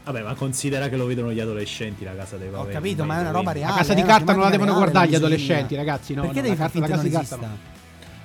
[0.08, 3.20] Vabbè, ma considera che lo vedono gli adolescenti la casa dei Ho capito, ma è
[3.20, 3.72] una roba reale.
[3.72, 6.14] La casa di una carta non la devono reale, guardare gli adolescenti, ragazzi.
[6.14, 7.76] No, Perché no, devi la far casa- la finta casa di carta esista?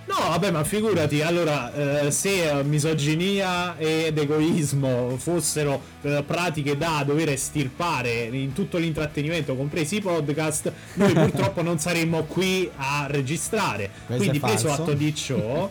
[0.06, 1.74] No, vabbè, ma figurati, allora,
[2.06, 9.56] eh, se eh, misoginia ed egoismo fossero eh, pratiche da dover estirpare in tutto l'intrattenimento,
[9.56, 13.90] compresi i podcast, noi purtroppo non saremmo qui a registrare.
[14.06, 15.70] Questo Quindi, preso atto di ciò,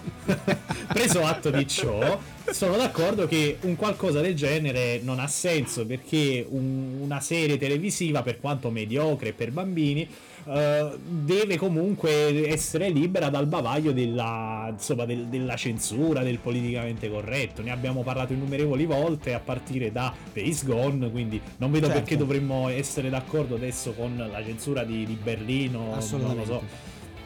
[0.88, 2.18] preso atto di ciò,
[2.50, 8.22] sono d'accordo che un qualcosa del genere non ha senso perché un- una serie televisiva,
[8.22, 10.06] per quanto mediocre per bambini,
[10.44, 17.62] eh, deve comunque essere libera dal bavaglio della, insomma, del- della censura, del politicamente corretto.
[17.62, 22.00] Ne abbiamo parlato innumerevoli volte a partire da Days Gone, quindi non vedo Certo.
[22.00, 25.96] perché dovremmo essere d'accordo adesso con la censura di, di Berlino.
[26.10, 26.62] Non lo so.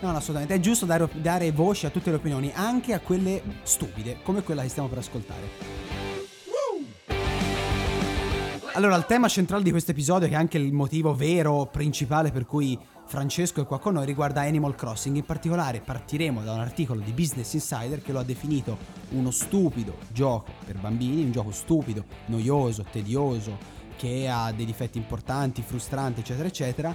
[0.00, 0.54] No, no, assolutamente.
[0.54, 4.62] È giusto dare, dare voce a tutte le opinioni, anche a quelle stupide, come quella
[4.62, 5.84] che stiamo per ascoltare.
[8.74, 12.44] Allora, il tema centrale di questo episodio, che è anche il motivo vero, principale per
[12.44, 15.16] cui Francesco è qua con noi, riguarda Animal Crossing.
[15.16, 18.76] In particolare partiremo da un articolo di Business Insider che lo ha definito
[19.12, 23.56] uno stupido gioco per bambini, un gioco stupido, noioso, tedioso,
[23.96, 26.94] che ha dei difetti importanti, frustranti, eccetera, eccetera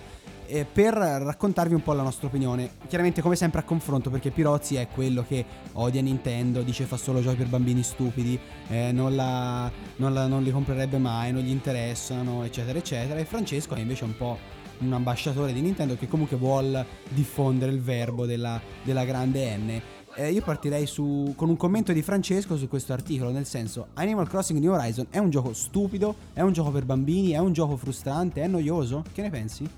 [0.52, 2.72] eh, per raccontarvi un po' la nostra opinione.
[2.88, 7.22] Chiaramente, come sempre, a confronto, perché Pirozzi è quello che odia Nintendo, dice fa solo
[7.22, 8.38] giochi per bambini stupidi,
[8.68, 13.20] eh, non, la- non la- non li comprerebbe mai, non gli interessano, eccetera, eccetera.
[13.20, 14.38] E Francesco è invece un po'
[14.80, 19.82] un ambasciatore di Nintendo che comunque vuole diffondere il verbo della, della grande N.
[20.16, 24.28] Eh, io partirei su- con un commento di Francesco su questo articolo, nel senso Animal
[24.28, 27.78] Crossing New Horizon è un gioco stupido, è un gioco per bambini, è un gioco
[27.78, 29.04] frustrante, è noioso?
[29.14, 29.70] Che ne pensi?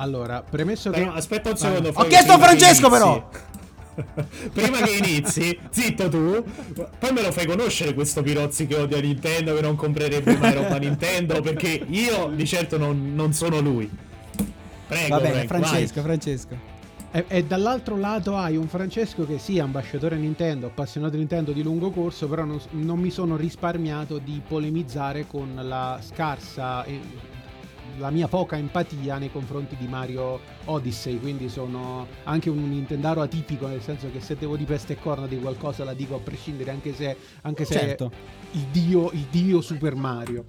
[0.00, 1.18] Allora, premesso Però che...
[1.18, 1.88] aspetta un secondo.
[1.88, 3.30] Ho Fabio, chiesto a Francesco, però!
[4.52, 6.44] Prima che inizi, zitto tu,
[6.98, 10.76] poi me lo fai conoscere questo Pirozzi che odia Nintendo, che non comprerebbe mai roba
[10.78, 13.90] Nintendo, perché io di certo non, non sono lui.
[14.86, 16.04] Prego, Va bene, Frank, Francesco, vai.
[16.04, 16.76] Francesco.
[17.10, 21.90] E, e dall'altro lato hai un Francesco che sì, ambasciatore Nintendo, appassionato Nintendo di lungo
[21.90, 27.00] corso, però non, non mi sono risparmiato di polemizzare con la scarsa e
[27.98, 33.66] la mia poca empatia nei confronti di Mario Odyssey, quindi sono anche un Nintendaro atipico,
[33.66, 36.70] nel senso che se devo di peste e corna di qualcosa la dico a prescindere,
[36.70, 38.10] anche se, anche se Certo.
[38.12, 40.44] è il dio, il dio Super Mario.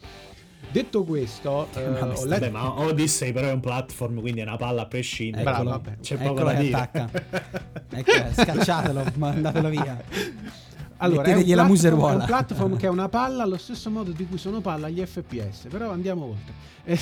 [0.72, 2.28] Detto questo, eh, ho letto...
[2.28, 5.44] Vabbè, ma Odyssey però è un platform, quindi è una palla a prescindere.
[5.44, 5.98] Bravo, Eccolo, vabbè.
[6.00, 6.76] C'è poco eccolo da dire.
[6.78, 7.78] attacca.
[7.92, 10.04] Ecco, scacciatelo, mandatelo via.
[11.02, 12.14] Allora, Mettetegli la platform, è museruola.
[12.14, 15.68] un platform che è una palla allo stesso modo di cui sono palla gli FPS,
[15.70, 16.54] però andiamo oltre.
[16.84, 17.00] Eh,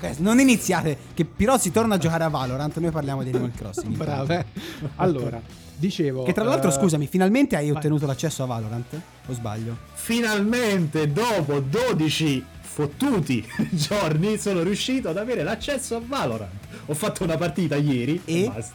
[0.00, 3.94] Eh, Non iniziate, che Pirozzi torna a giocare a Valorant, noi parliamo di Animal Crossing.
[3.96, 4.44] bravo, eh.
[4.96, 5.40] Allora,
[5.76, 6.24] dicevo...
[6.24, 7.76] Che tra l'altro, eh, scusami, finalmente hai vai.
[7.76, 9.00] ottenuto l'accesso a Valorant?
[9.26, 9.76] O sbaglio?
[9.94, 16.52] Finalmente, dopo 12 fottuti giorni, sono riuscito ad avere l'accesso a Valorant.
[16.86, 18.50] Ho fatto una partita ieri E?
[18.52, 18.74] basta.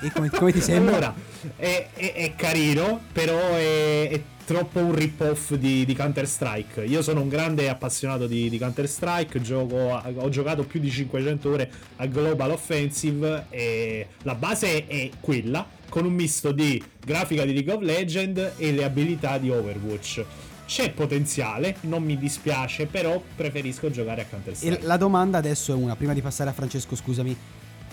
[0.00, 0.96] E come, come ti sembra?
[0.98, 1.14] Allora,
[1.56, 6.84] è, è- è carino, però è, è troppo un rip-off di, di Counter-Strike.
[6.84, 11.70] Io sono un grande appassionato di, di Counter-Strike, gioco ho giocato più di 500 ore
[11.96, 17.72] a Global Offensive e la base è quella, con un misto di grafica di League
[17.72, 20.24] of Legends e le abilità di Overwatch.
[20.68, 24.84] C'è potenziale, non mi dispiace, però preferisco giocare a Counter-Strike.
[24.84, 27.34] La domanda adesso è una, prima di passare a Francesco, scusami.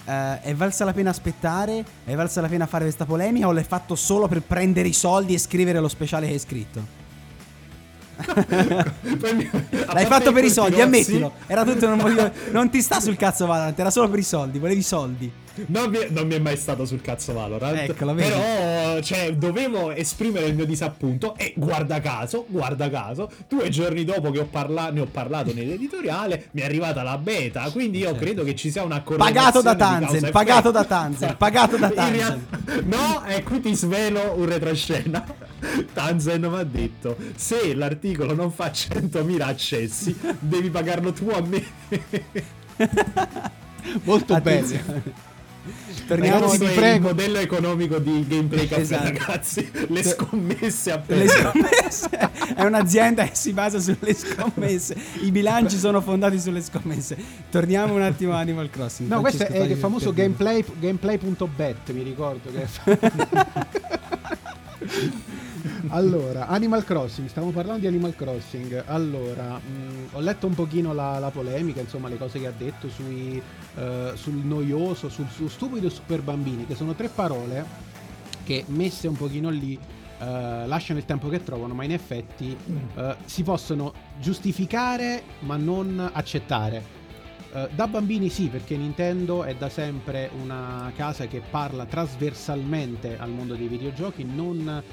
[0.04, 1.86] Eh, è valsa la pena aspettare?
[2.04, 5.34] È valsa la pena fare questa polemica o l'hai fatto solo per prendere i soldi
[5.34, 7.04] e scrivere lo speciale che hai scritto?
[9.94, 11.32] L'hai fatto per i soldi, ammettilo.
[11.48, 12.30] Era tutto un motivo.
[12.52, 15.32] Non ti sta sul cazzo Valorant, era solo per i soldi, volevi i soldi.
[15.68, 17.90] Non mi, non mi è mai stato sul cazzo Valorant.
[17.90, 18.14] Ecco?
[18.14, 21.36] Però, cioè, dovevo esprimere il mio disappunto.
[21.38, 26.48] E guarda caso, guarda caso, due giorni dopo che ho parla- ne ho parlato nell'editoriale,
[26.52, 27.70] mi è arrivata la beta.
[27.72, 28.24] Quindi io Certo.
[28.24, 30.84] credo che ci sia una Pagato da correlazione di causa Tanzen, pagato da.
[30.86, 32.46] Tanzen, pagato da Tanzen.
[32.66, 35.24] real- No, e qui ti svelo un retroscena.
[35.94, 41.64] Tanzen mi ha detto: se l'articolo non fa 100.000 accessi, devi pagarlo tu a me.
[44.04, 44.84] Molto Attenzione.
[44.86, 45.34] bene.
[46.08, 46.96] Torniamo Ragazzi, vi è prego.
[46.96, 49.04] il modello economico di gameplay caffè, Esatto.
[49.04, 49.72] ragazzi.
[49.88, 52.10] Le scommesse a Le scommesse
[52.56, 54.96] è un'azienda che si basa sulle scommesse.
[55.22, 57.18] I bilanci sono fondati sulle scommesse.
[57.50, 59.10] Torniamo un attimo a Animal Crossing.
[59.10, 63.00] No, questo è il famoso gameplay, gameplay.bet, mi ricordo che...
[65.90, 68.84] allora, Animal Crossing, stiamo parlando di Animal Crossing.
[68.88, 72.90] Allora, mh, ho letto un pochino la, la polemica, insomma, le cose che ha detto
[72.90, 73.42] sui,
[73.76, 77.66] eh, sul noioso, sul, su stupido e super bambini, che sono tre parole
[78.44, 79.78] che messe un pochino lì
[80.20, 82.56] eh, lasciano il tempo che trovano, ma in effetti
[82.96, 86.95] eh, si possono giustificare ma non accettare.
[87.56, 93.30] Eh, da bambini sì, perché Nintendo è da sempre una casa che parla trasversalmente al
[93.30, 94.84] mondo dei videogiochi, non,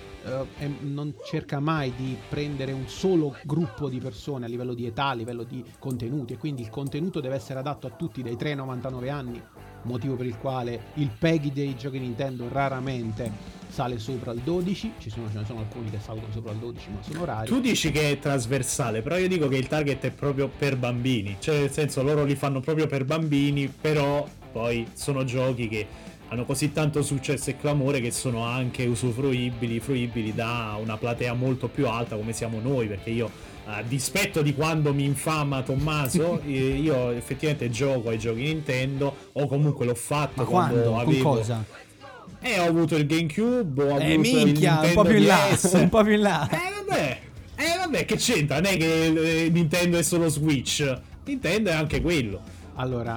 [0.58, 5.06] è- non cerca mai di prendere un solo gruppo di persone a livello di età,
[5.06, 8.50] a livello di contenuti, e quindi il contenuto deve essere adatto a tutti dai 3
[8.50, 9.42] ai 99 anni,
[9.84, 15.08] motivo per il quale il PEGI dei giochi Nintendo raramente sale sopra il 12, ci
[15.08, 17.46] sono, ce ne sono alcuni che salgono sopra il 12 ma sono rari.
[17.46, 21.36] Tu dici che è trasversale, però io dico che il target è proprio per bambini.
[21.38, 25.86] Cioè, nel senso, loro li fanno proprio per bambini, però poi sono giochi che
[26.28, 31.68] hanno così tanto successo e clamore che sono anche usufruibili, fruibili da una platea molto
[31.68, 33.30] più alta come siamo noi, perché io
[33.66, 39.46] a dispetto di quando mi infama Tommaso, eh, io effettivamente gioco ai giochi Nintendo o
[39.46, 40.82] comunque l'ho fatto Ma quando?
[40.90, 41.64] Con avevo cosa?
[42.40, 45.26] E ho avuto il GameCube, ho Eh, avuto il minchia, un Nintendo po' più in
[45.26, 45.70] là, DS.
[45.80, 46.48] un po' più in là.
[46.50, 47.20] Eh vabbè,
[47.56, 48.56] eh vabbè, che c'entra?
[48.60, 50.98] Non è che eh, Nintendo è solo Switch.
[51.24, 52.40] Nintendo è anche quello.
[52.74, 53.16] Allora,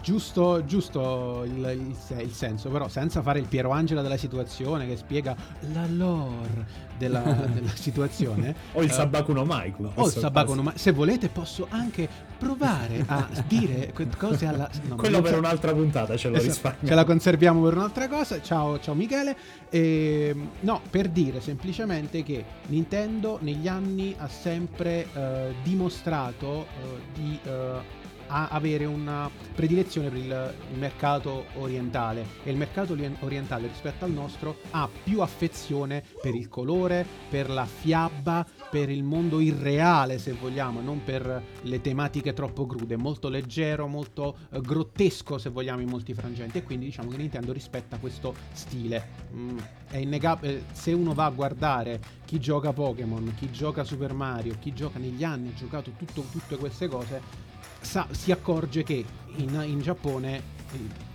[0.00, 4.96] giusto, giusto il, il il senso, però senza fare il Piero Angela della situazione che
[4.96, 5.36] spiega
[5.72, 7.20] la lore della,
[7.52, 8.54] della situazione.
[8.72, 9.90] O il eh, Sabaku no Maiku.
[9.94, 14.68] o il Sabaku ma se volete posso anche provare a dire cose alla...
[14.88, 16.88] no, Quello per so- un'altra puntata ce lo Esatto, risparmio.
[16.88, 18.40] Ce la conserviamo per un'altra cosa.
[18.40, 19.36] Ciao, ciao Michele.
[19.70, 27.38] Ehm, no, per dire semplicemente che Nintendo negli anni ha sempre eh, dimostrato eh, di
[27.42, 27.98] eh,
[28.30, 32.24] a- avere una predilezione per il, il mercato orientale.
[32.44, 37.50] E il mercato orien- orientale rispetto al nostro ha più affezione per il colore, per
[37.50, 43.28] la fiaba, per il mondo irreale se vogliamo, non per le tematiche troppo crude, molto
[43.28, 46.58] leggero, molto eh, grottesco se vogliamo in molti frangenti.
[46.58, 49.28] E quindi diciamo che Nintendo rispetta questo stile.
[49.34, 49.58] Mm,
[49.90, 54.72] è innegabile, se uno va a guardare chi gioca Pokémon, chi gioca Super Mario, chi
[54.72, 57.48] gioca negli anni, ha giocato tutto- tutte queste cose,
[57.80, 59.04] sa- si accorge che
[59.36, 60.42] in, in Giappone eh,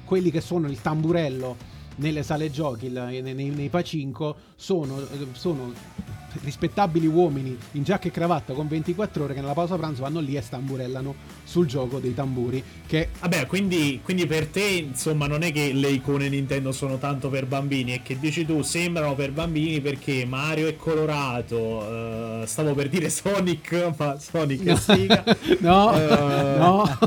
[0.05, 1.55] quelli che sono il tamburello
[1.97, 5.71] nelle sale giochi, il- nei, nei, nei pacinco, sono, eh, sono
[6.43, 10.35] rispettabili uomini in giacca e cravatta con 24 ore che nella pausa pranzo vanno lì
[10.35, 12.63] e stamburellano sul gioco dei tamburi.
[12.87, 17.29] Che Vabbè, quindi, quindi per te, insomma, non è che le icone Nintendo sono tanto
[17.29, 22.73] per bambini, è che dici tu sembrano per bambini perché Mario è colorato, eh, stavo
[22.73, 25.23] per dire Sonic, ma Sonic è Sega.
[25.59, 26.99] no, Eh, no,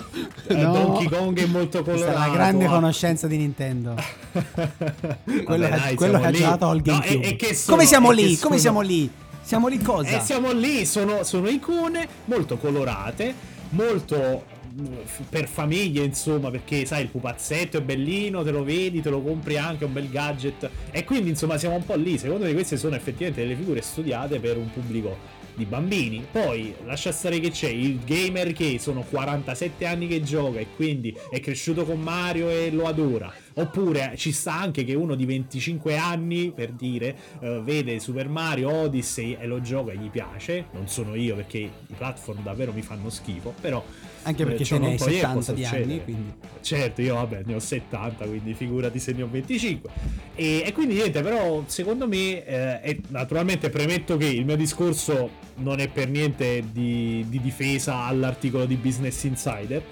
[0.48, 0.72] eh, no.
[0.72, 2.24] Donkey Kong è molto Questa colorato.
[2.24, 2.68] è la grande ah.
[2.70, 3.94] conoscenza di Nintendo.
[4.32, 6.38] Vabbè, quello che, dai, quello che ha lì.
[6.38, 7.20] giocato al No, GameCube.
[7.24, 8.22] è- è che sono- Come siamo lì?
[8.22, 9.10] Come sono- siamo lì?
[9.48, 10.10] Siamo lì cosa?
[10.10, 13.34] E siamo lì, sono, sono icone molto colorate,
[13.70, 14.44] molto
[14.78, 14.94] mm,
[15.30, 19.56] per famiglie, insomma, perché sai, il pupazzetto è bellino, te lo vedi, te lo compri
[19.56, 20.68] anche, un bel gadget.
[20.90, 22.18] E quindi, insomma, siamo un po' lì.
[22.18, 25.16] Secondo me queste sono effettivamente delle figure studiate per un pubblico
[25.54, 26.26] di bambini.
[26.30, 31.16] Poi lascia stare che c'è il gamer che sono 47 anni che gioca e quindi
[31.30, 33.32] è cresciuto con Mario e lo adora.
[33.60, 38.72] Oppure ci sta anche che uno di 25 anni, per dire, eh, vede Super Mario
[38.72, 40.66] Odyssey e lo gioca e gli piace.
[40.72, 43.84] Non sono io perché i platform davvero mi fanno schifo, però...
[44.22, 46.32] Anche eh, perché te ne hai po' di- può 70 di anni, quindi...
[46.60, 49.90] Certo, io vabbè ne ho 70, quindi figurati se ne ho 25.
[50.36, 55.30] E, e quindi niente, però secondo me, eh, e naturalmente premetto che il mio discorso
[55.56, 59.82] non è per niente di, di difesa all'articolo di Business Insider,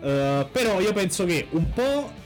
[0.00, 2.20] eh, però io penso che un po'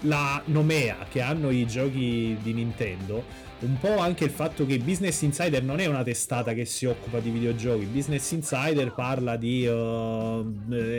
[0.00, 5.22] la nomea che hanno i giochi di Nintendo, un po' anche il fatto che Business
[5.22, 10.44] Insider non è una testata che si occupa di videogiochi, Business Insider parla di eh,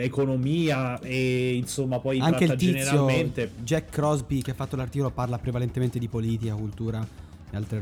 [0.02, 5.10] economia e insomma poi Anche il tratta tizio generalmente Jack Crosby che ha fatto l'articolo
[5.10, 7.27] parla prevalentemente di politica, cultura e.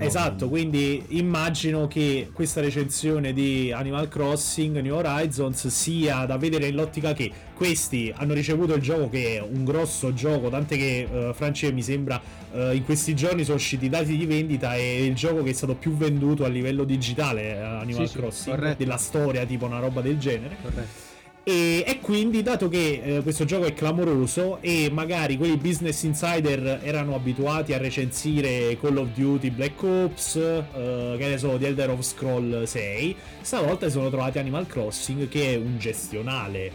[0.04, 7.12] Esatto, quindi immagino che questa recensione di Animal Crossing New Horizons sia da vedere nell'ottica
[7.12, 11.72] che questi hanno ricevuto il gioco che è un grosso gioco, tant'è che eh, France
[11.72, 12.20] mi sembra
[12.52, 15.54] eh, in questi giorni sono usciti i dati di vendita e il gioco che è
[15.54, 18.76] stato più venduto a livello digitale eh, Animal Sì, sì, Crossing corretto.
[18.78, 20.56] della storia, tipo una roba del genere.
[20.62, 21.05] Corretto.
[21.48, 26.80] E, e quindi, dato che eh, questo gioco è clamoroso e magari quelli business insider
[26.82, 31.90] erano abituati a recensire Call of Duty Black Ops, eh, che ne so, di Elder
[31.90, 36.72] of Scroll 6, stavolta si sono trovati Animal Crossing che è un gestionale, eh,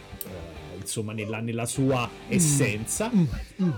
[0.80, 3.12] insomma, nella, nella sua essenza.
[3.14, 3.26] Mm,
[3.64, 3.72] mm.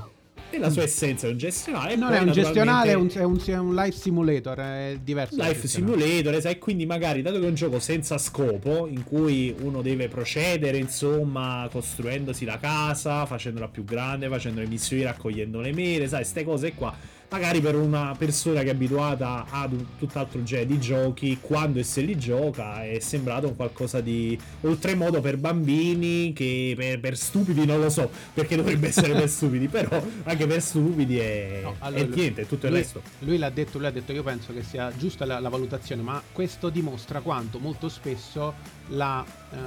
[0.53, 1.93] Nella sua essenza è un gestionale.
[1.93, 5.35] e Non è un gestionale, è un, è un- è un simulator, è diverso.
[5.41, 5.67] Life.
[5.67, 10.07] Simulator, sai, quindi magari dato che è un gioco senza scopo, in cui uno deve
[10.09, 16.23] procedere, insomma, costruendosi la casa, facendola più grande, facendo le missioni, raccogliendo le mele, sai,
[16.23, 16.95] ste cose qua.
[17.33, 21.83] Magari per una persona che è abituata ad un tutt'altro genere di giochi, quando e
[21.83, 27.65] se li gioca, è sembrato un qualcosa di oltremodo per bambini, che per, per stupidi
[27.65, 31.75] non lo so, perché dovrebbe essere per stupidi, però anche per stupidi è, No, è
[31.79, 33.01] allora, niente, è tutto il lui, resto.
[33.21, 36.21] Lui l'ha detto, lui ha detto, io penso che sia giusta la, la valutazione, ma
[36.31, 38.53] questo dimostra quanto molto spesso
[38.89, 39.57] la eh,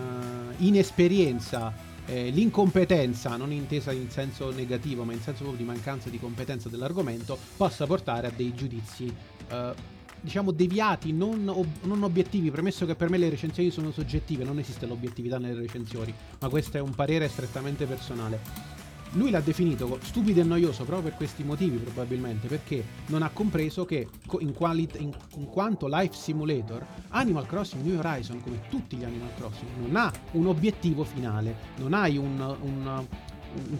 [0.58, 1.72] inesperienza,
[2.06, 6.68] eh, l'incompetenza, non intesa in senso negativo, ma in senso proprio di mancanza di competenza
[6.68, 9.14] dell'argomento, possa portare a dei giudizi.
[9.48, 14.42] eh, Diciamo deviati, non, ob- non obiettivi, premesso che per me le recensioni sono soggettive,
[14.42, 18.75] non esiste l'obiettività nelle recensioni, ma questo è un parere strettamente personale.
[19.16, 23.84] Lui l'ha definito stupido e noioso proprio per questi motivi probabilmente, perché non ha compreso
[23.86, 24.06] che
[24.40, 29.30] in, quali- in- in quanto Life Simulator, Animal Crossing New Horizon, come tutti gli Animal
[29.36, 33.06] Crossing, non ha un obiettivo finale, non hai un- un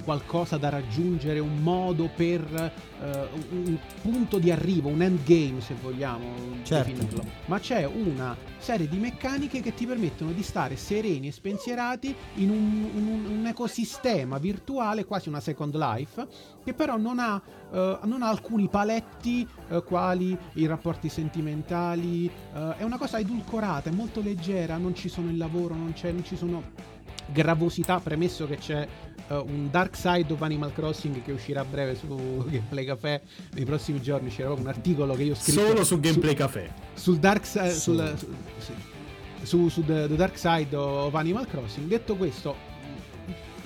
[0.04, 2.42] qualcosa da raggiungere, un modo per
[3.00, 3.78] eh, un un
[4.12, 6.24] punto di arrivo, un endgame se vogliamo
[6.62, 6.90] Certo.
[6.92, 12.14] definirlo, ma c'è una serie di meccaniche che ti permettono di stare sereni e spensierati
[12.36, 16.26] in un, un- un ecosistema virtuale, quasi una Second Life,
[16.64, 17.40] che però non ha,
[17.72, 22.30] eh, non ha alcuni paletti eh, quali i rapporti sentimentali,
[22.78, 26.24] è una cosa edulcorata, è molto leggera, non ci sono il lavoro, non, c'è, non
[26.24, 26.62] ci sono
[27.26, 28.86] gravosità, premesso che c'è
[29.28, 32.06] eh, un Dark Side of Animal Crossing che uscirà a breve su
[32.48, 33.22] Gameplay Café
[33.54, 36.72] nei prossimi giorni, c'era proprio un articolo che io ho scritto Solo su Gameplay Café.
[36.94, 38.72] sul Dark Side sul, su, sì.
[39.42, 41.86] su, su the, the Dark Side of Animal Crossing.
[41.86, 42.74] Detto questo,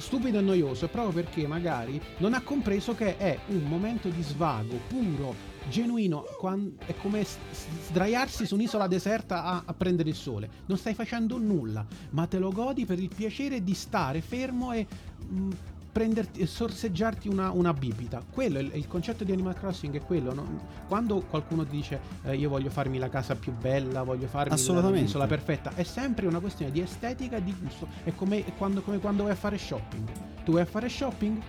[0.01, 4.23] stupido e noioso è proprio perché magari non ha compreso che è un momento di
[4.23, 5.35] svago puro,
[5.69, 6.25] genuino,
[6.85, 7.25] è come
[7.89, 10.49] sdraiarsi su un'isola deserta a, a prendere il sole.
[10.67, 14.87] Non stai facendo nulla, ma te lo godi per il piacere di stare fermo e
[15.29, 15.49] mh,
[15.93, 18.23] prenderti e sorseggiarti una, una bibita.
[18.31, 20.33] Quello è il, il concetto di Animal Crossing è quello.
[20.33, 20.47] no?
[20.87, 24.53] Quando qualcuno ti dice eh, io voglio farmi la casa più bella, voglio farmi
[25.01, 27.89] l'isola perfetta, è sempre una questione di estetica e di gusto.
[28.05, 30.09] È come quando, come quando vai a fare shopping.
[30.45, 31.41] Tu vai a fare shopping?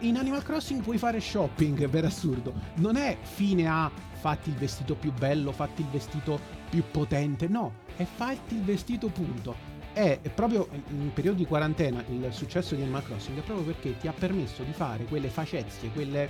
[0.00, 2.52] In Animal Crossing puoi fare shopping, per assurdo.
[2.76, 7.72] Non è fine a fatti il vestito più bello, fatti il vestito più potente, no,
[7.96, 9.74] è fatti il vestito punto.
[9.94, 14.06] È proprio in periodo di quarantena il successo di Animal Crossing è proprio perché ti
[14.06, 16.28] ha permesso di fare quelle facezie, quelle,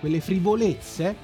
[0.00, 1.14] quelle frivolezze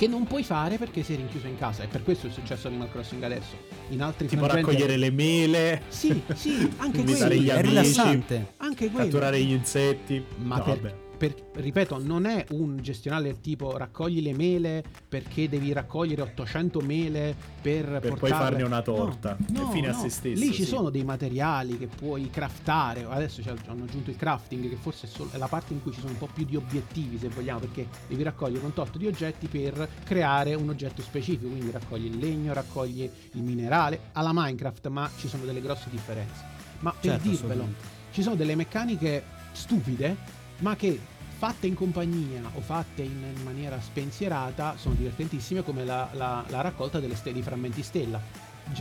[0.00, 1.82] che non puoi fare perché sei rinchiuso in casa.
[1.82, 3.54] E per questo è successo Animal Crossing adesso.
[3.90, 7.34] In altri Tipo frangenti- raccogliere le mele, Sì, sì, anche quello.
[7.34, 7.68] gli è amici.
[7.68, 8.52] rilassante.
[8.56, 9.04] Anche quello.
[9.04, 10.24] catturare gli insetti.
[10.38, 10.94] Ma No, per- vabbè.
[11.20, 16.80] Per- ripeto, non è un gestionale del tipo raccogli le mele perché devi raccogliere 800
[16.80, 19.36] mele per, Per poi portarle- farne una torta.
[19.50, 20.68] No, È fine a no, se stesso, Lì ci sì.
[20.70, 23.04] sono dei materiali che puoi craftare.
[23.06, 25.92] Adesso ci hanno aggiunto il crafting, che forse è, solo- è la parte in cui
[25.92, 29.06] ci sono un po' più di obiettivi, se vogliamo, perché devi raccogliere un tot di
[29.06, 31.48] oggetti per creare un oggetto specifico.
[31.50, 36.44] Quindi raccogli il legno, raccogli il minerale, alla Minecraft, ma ci sono delle grosse differenze.
[36.78, 37.66] Ma per Certo, dirvelo,
[38.10, 40.98] ci sono delle meccaniche stupide, ma che
[41.36, 47.00] fatte in compagnia o fatte in, maniera spensierata sono divertentissime come la, la- la raccolta
[47.00, 48.20] delle ste- dei frammenti stella.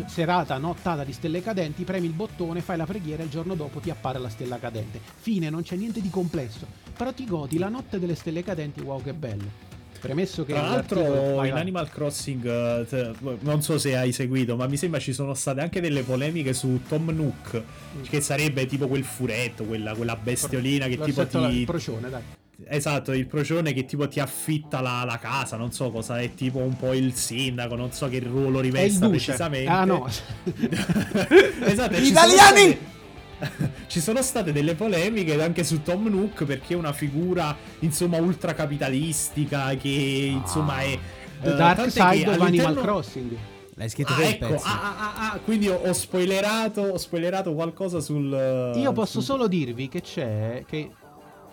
[0.06, 3.80] Serata nottata di stelle cadenti, premi il bottone, fai la preghiera e il giorno dopo
[3.80, 5.00] ti appare la stella cadente.
[5.18, 6.68] Fine, non c'è niente di complesso.
[6.96, 9.69] Però ti godi la notte delle stelle cadenti, wow che bello.
[10.00, 11.54] Premesso che Tra l'altro in.
[11.54, 15.82] Animal Crossing, eh, non so se hai seguito, ma mi sembra ci sono state anche
[15.82, 17.62] delle polemiche su Tom Nook,
[18.10, 21.38] che sarebbe tipo quel furetto, quella, quella bestiolina che tipo ti...
[21.38, 22.22] il procione, dai.
[22.68, 26.58] Esatto, il procione che tipo ti affitta la, la casa, non so cosa è tipo
[26.60, 29.70] un po' il sindaco, non so che ruolo rivesta precisamente.
[29.70, 30.06] Ah no.
[31.66, 32.98] esatto, Italiani!
[33.88, 39.76] Ci sono state delle polemiche anche su Tom Nook perché è una figura insomma ultracapitalistica
[39.76, 40.98] che insomma è
[41.42, 43.38] The eh, Dark Side of Animal Crossing.
[43.76, 44.66] L'hai scritto Ah, ecco, pezzo.
[44.66, 49.24] ah, ah, ah, ah, quindi ho, ho spoilerato, ho spoilerato qualcosa sul Io posso sul-
[49.24, 50.64] solo dirvi che c'è.
[50.68, 50.92] Che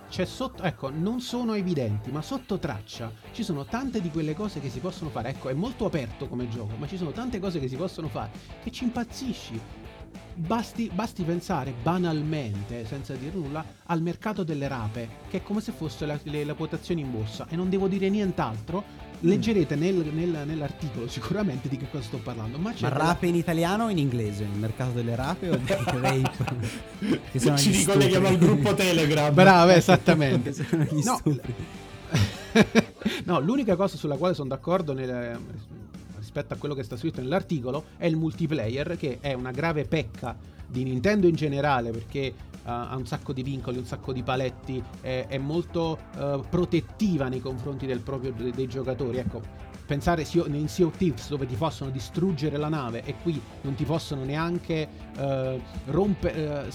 [0.08, 0.62] c'è sotto.
[0.64, 4.80] Ecco, non sono evidenti, ma sotto traccia ci sono tante di quelle cose che si
[4.80, 5.28] possono fare.
[5.30, 8.30] Ecco, è molto aperto come gioco, ma ci sono tante cose che si possono fare
[8.62, 9.60] che ci impazzisci.
[10.34, 15.72] Basti, basti pensare banalmente, senza dire nulla, al mercato delle rape, che è come se
[15.72, 17.46] fosse la, le, le quotazioni in borsa.
[17.48, 19.04] E non devo dire nient'altro.
[19.20, 22.58] Leggerete nel- nel- nell'articolo sicuramente di che cosa sto parlando.
[22.58, 24.42] Ma, c'è Ma della- rape in italiano o in inglese?
[24.42, 26.30] Il mercato delle rape o dei rape?
[27.32, 29.32] Che sono Ci ricolleghiamo al gruppo Telegram.
[29.32, 30.52] Brava, esattamente.
[30.52, 31.20] Che sono gli No,
[33.24, 35.38] no, l'unica cosa sulla quale sono d'accordo nel-
[36.36, 40.36] rispetto a quello che sta scritto nell'articolo è il multiplayer, che è una grave pecca
[40.66, 44.82] di Nintendo in generale, perché uh, ha un sacco di vincoli, un sacco di paletti,
[45.00, 49.18] è, è molto uh, protettiva nei confronti del proprio dei, dei giocatori.
[49.18, 49.40] Ecco,
[49.86, 53.84] pensare in Sea of Thieves dove ti possono distruggere la nave e qui non ti
[53.84, 56.68] possono neanche uh, rompe,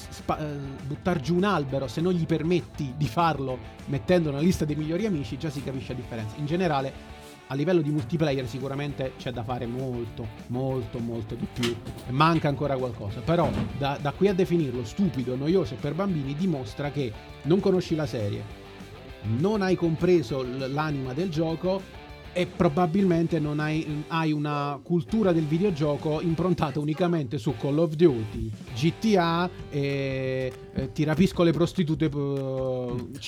[0.88, 5.05] buttare giù un albero se non gli permetti di farlo mettendo nella lista dei migliori
[5.05, 6.38] amici, già si capisce la differenza.
[6.38, 7.11] In generale,
[7.52, 11.76] a livello di multiplayer sicuramente c'è da fare molto, molto, molto di più.
[12.08, 13.20] Manca ancora qualcosa.
[13.20, 17.12] Però da, da qui a definirlo stupido, noioso e per bambini dimostra che
[17.43, 18.41] non conosci la serie,
[19.38, 21.99] non hai compreso l'anima del gioco
[22.34, 28.49] e probabilmente non hai, hai una cultura del videogioco improntata unicamente su Call of Duty,
[28.75, 32.05] GTA e, e ti rapisco le prostitute.
[32.05, 32.09] eh,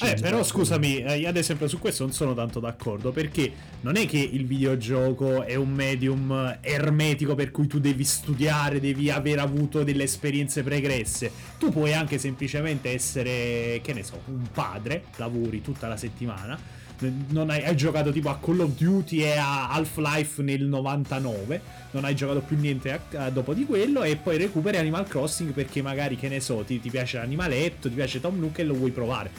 [0.01, 3.51] Eh, però scusami, eh, io ad esempio su questo non sono tanto d'accordo perché
[3.81, 9.09] non è che il videogioco è un medium ermetico per cui tu devi studiare, devi
[9.09, 11.31] aver avuto delle esperienze pregresse.
[11.59, 16.81] Tu puoi anche semplicemente essere, che ne so, un padre, lavori tutta la settimana.
[17.29, 22.05] Non hai, hai giocato tipo a Call of Duty e a Half-Life nel 99, non
[22.05, 25.81] hai giocato più niente a- a- dopo di quello e poi recuperi Animal Crossing perché
[25.81, 28.91] magari, che ne so, ti, ti piace l'animaletto, ti piace Tom Nook e lo vuoi
[28.91, 29.29] provare.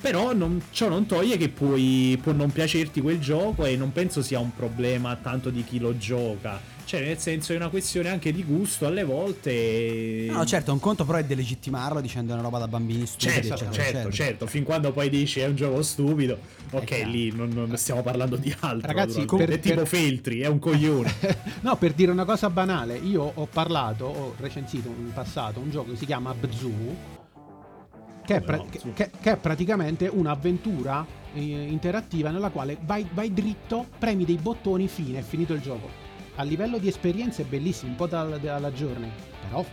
[0.00, 4.20] Però non- ciò non toglie che puoi, può non piacerti quel gioco e non penso
[4.22, 6.60] sia un problema tanto di chi lo gioca.
[6.96, 10.26] Cioè, nel senso, è una questione anche di gusto alle volte.
[10.30, 13.56] No, certo, un conto però è delegittimarlo dicendo è una roba da bambini stupidi, Certo,
[13.56, 14.10] certo, eccetera.
[14.10, 16.38] certo, fin quando poi dici è un gioco stupido,
[16.70, 18.86] ok, lì non, non stiamo parlando di altro.
[18.86, 21.12] Ragazzi, per- è tipo per- Feltri, è un coglione.
[21.62, 25.90] no, per dire una cosa banale, io ho parlato, ho recensito in passato un gioco
[25.92, 26.72] che si chiama Abzu,
[28.24, 28.92] che è, pra- no, che- Abzu?
[28.94, 34.86] che- che è praticamente un'avventura eh, interattiva nella quale vai, vai dritto, premi dei bottoni,
[34.86, 36.02] fine, è finito il gioco.
[36.36, 39.10] A livello di esperienza è bellissimo, un po' dalla, dalla journey,
[39.48, 39.64] però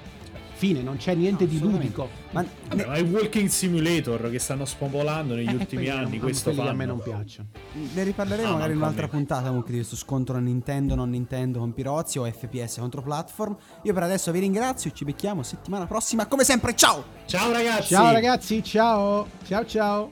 [0.53, 2.07] fine, non c'è niente No, di ludico.
[2.33, 6.53] Ma Vabbè, ma i Walking Simulator che stanno spopolando negli Eh, ultimi quelli anni, questo
[6.53, 6.69] fanno.
[6.69, 7.47] a me non piacciono.
[7.95, 9.09] ne riparleremo Ah, magari in un'altra me.
[9.09, 13.57] puntata comunque di questo scontro Nintendo, non Nintendo con Pirozzi o FPS contro platform.
[13.81, 16.27] Io per adesso vi ringrazio, ci becchiamo settimana prossima.
[16.27, 17.03] Come sempre, ciao!
[17.25, 17.95] Ciao ragazzi!
[17.95, 19.27] Ciao ragazzi, ciao!
[19.47, 20.11] Ciao ciao!